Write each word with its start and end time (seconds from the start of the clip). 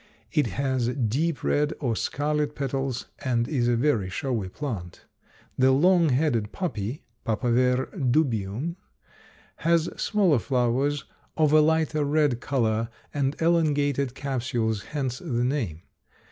It 0.31 0.47
has 0.47 0.87
deep 0.87 1.43
red 1.43 1.73
or 1.79 1.95
scarlet 1.95 2.55
petals 2.55 3.05
and 3.23 3.47
is 3.47 3.67
a 3.67 3.75
very 3.75 4.09
showy 4.09 4.49
plant. 4.49 5.05
The 5.59 5.69
long 5.69 6.09
headed 6.09 6.51
poppy 6.51 7.03
(P. 7.23 7.31
dubium) 7.33 8.77
has 9.57 9.89
smaller 10.01 10.39
flowers 10.39 11.05
of 11.37 11.53
a 11.53 11.61
lighter 11.61 12.03
red 12.03 12.39
color 12.41 12.89
and 13.13 13.39
elongated 13.39 14.15
capsules, 14.15 14.85
hence 14.85 15.19
the 15.19 15.27
name. 15.43 15.83